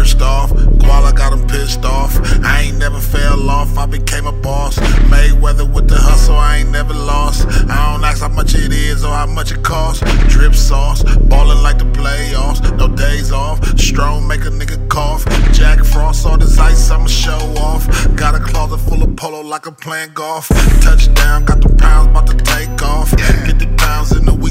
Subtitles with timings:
[0.00, 0.50] First off,
[0.80, 2.18] Gwalla got him pissed off.
[2.42, 4.78] I ain't never fell off, I became a boss.
[5.12, 7.46] Mayweather with the hustle, I ain't never lost.
[7.68, 10.02] I don't ask how much it is or how much it costs.
[10.32, 12.60] Drip sauce, ballin' like the playoffs.
[12.78, 15.26] No days off, strong make a nigga cough.
[15.52, 17.84] Jack Frost, all this ice, I'ma show off.
[18.16, 20.48] Got a closet full of polo like I'm playing golf.
[20.80, 23.10] Touchdown, got the pounds about to take off.
[23.10, 24.49] 50 pounds in a week,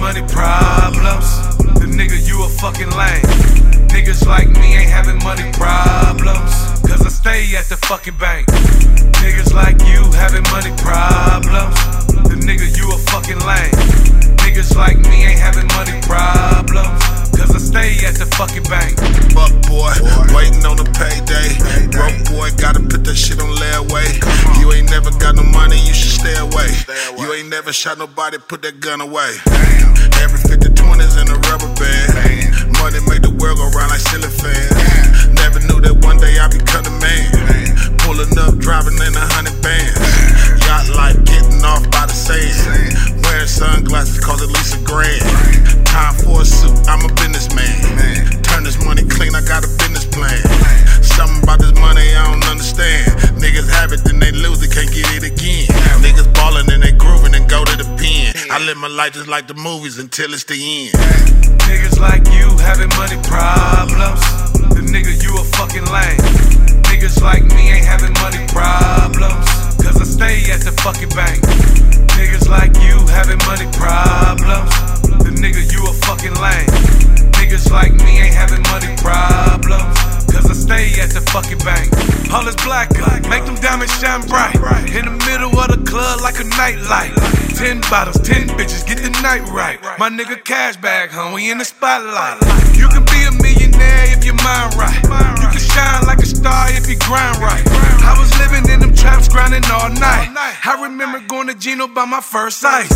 [0.00, 1.28] money problems.
[1.76, 3.28] The nigga, you a fucking lame.
[3.92, 6.50] Niggas like me ain't having money problems.
[6.88, 8.48] Cause I stay at the fucking bank.
[9.20, 11.76] Niggas like you having money problems.
[12.32, 13.76] The nigga, you a fucking lame.
[14.40, 16.96] Niggas like me ain't having money problems.
[17.36, 18.96] Cause I stay at the fucking bank.
[19.36, 19.92] Buck boy,
[20.32, 21.60] waiting on the payday.
[21.92, 24.29] Broke boy, gotta put that shit on layaway.
[26.60, 27.22] Away.
[27.22, 29.32] You ain't never shot nobody, put that gun away.
[30.20, 32.76] Every 50 20s in a rubber band.
[32.78, 35.34] Money make the world go round like ceiling fan.
[35.34, 37.28] Never knew that one day I'd become a man.
[38.04, 39.96] Pulling up, driving in a hundred bands.
[40.66, 43.24] Yacht life, getting off by the sand.
[43.24, 45.20] Wearing sunglasses, cause at least a grand.
[45.86, 48.42] Time for a suit, I'm a businessman.
[48.42, 50.39] Turn this money clean, I got a business plan.
[58.70, 60.94] Live my life just like the movies until it's the end.
[61.66, 64.22] Niggas like you having money problems.
[64.70, 66.22] The nigga, you a fucking lame.
[66.86, 69.44] Niggas like me ain't having money problems.
[69.82, 71.39] Cause I stay at the fucking bank.
[81.88, 82.32] Bank.
[82.32, 82.90] All is black
[83.28, 84.54] make them diamonds shine bright.
[84.94, 87.14] In the middle of the club like a nightlight.
[87.56, 89.78] Ten bottles, ten bitches, get the night right.
[89.98, 92.40] My nigga cash bag, homie, in the spotlight.
[92.74, 94.96] You can be a millionaire if your mind right.
[95.42, 97.62] You can shine like a star if you grind right.
[98.02, 100.32] I was living in them traps, grinding all night.
[100.64, 102.90] I remember going to Gino by my first sight.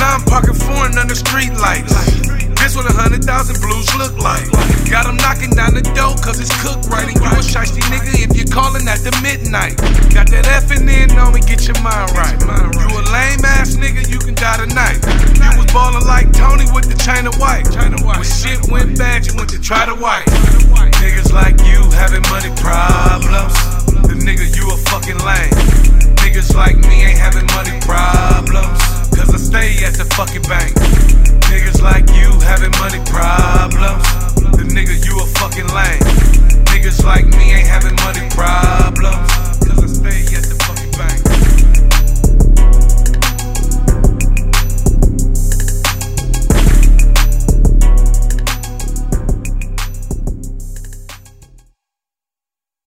[0.00, 2.37] Now I'm parking foreign under street lights.
[2.68, 4.44] This what a hundred thousand blues look like.
[4.92, 7.08] Got them knocking down the door cause it's cooked right.
[7.08, 9.80] And you a shiesty nigga if you're calling at the midnight.
[10.12, 12.36] Got that F and N on me, get your mind right.
[12.36, 15.00] You a lame ass nigga, you can die tonight.
[15.00, 17.64] You was ballin' like Tony with the China White.
[17.72, 20.28] When shit went bad, you went to try to white.
[21.00, 23.56] Niggas like you having money problems.
[24.12, 25.56] The nigga, you a fucking lame.
[26.20, 28.76] Niggas like me ain't having money problems.
[29.16, 30.76] Cause I stay at the fucking bank
[31.58, 34.04] niggas like you having money problems.
[34.56, 36.64] The nigga, you a fucking lame.
[36.66, 38.27] Niggas like me ain't having money